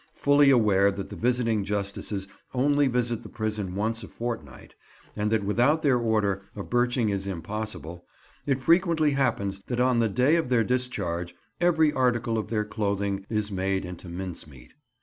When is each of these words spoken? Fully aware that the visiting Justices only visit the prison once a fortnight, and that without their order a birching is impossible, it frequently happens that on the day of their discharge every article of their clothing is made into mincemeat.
Fully 0.15 0.49
aware 0.49 0.89
that 0.89 1.11
the 1.11 1.15
visiting 1.15 1.63
Justices 1.63 2.27
only 2.55 2.87
visit 2.87 3.21
the 3.21 3.29
prison 3.29 3.75
once 3.75 4.01
a 4.01 4.07
fortnight, 4.07 4.73
and 5.15 5.31
that 5.31 5.43
without 5.43 5.83
their 5.83 5.99
order 5.99 6.41
a 6.55 6.63
birching 6.63 7.09
is 7.09 7.27
impossible, 7.27 8.07
it 8.47 8.59
frequently 8.59 9.11
happens 9.11 9.59
that 9.67 9.79
on 9.79 9.99
the 9.99 10.09
day 10.09 10.37
of 10.37 10.49
their 10.49 10.63
discharge 10.63 11.35
every 11.59 11.93
article 11.93 12.39
of 12.39 12.47
their 12.47 12.65
clothing 12.65 13.27
is 13.29 13.51
made 13.51 13.85
into 13.85 14.09
mincemeat. 14.09 14.73